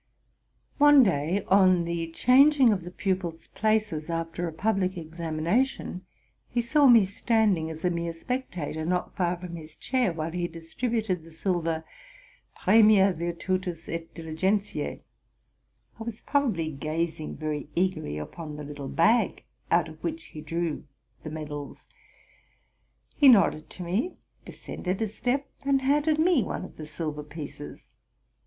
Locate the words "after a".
4.09-4.51